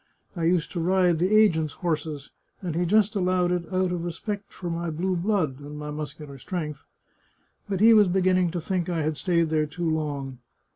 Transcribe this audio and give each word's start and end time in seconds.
I 0.35 0.45
used 0.45 0.71
to 0.71 0.79
ride 0.79 1.19
the 1.19 1.29
agent's 1.31 1.73
horses, 1.73 2.31
and 2.59 2.73
he 2.75 2.87
just 2.87 3.13
allowed 3.15 3.51
it 3.51 3.67
out 3.71 3.91
of 3.91 4.03
respect 4.03 4.51
for 4.51 4.67
my 4.67 4.89
blue 4.89 5.15
blood 5.15 5.59
(and 5.59 5.77
my 5.77 5.91
muscular 5.91 6.39
strength). 6.39 6.85
But 7.69 7.81
he 7.81 7.93
was 7.93 8.07
beginning 8.07 8.49
to 8.49 8.61
think 8.61 8.89
I 8.89 9.03
had 9.03 9.15
stayed 9.15 9.51
there 9.51 9.67
too 9.67 9.87
long. 9.91 10.39